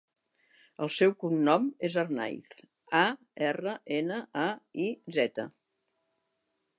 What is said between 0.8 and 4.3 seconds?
El seu cognom és Arnaiz: a, erra, ena,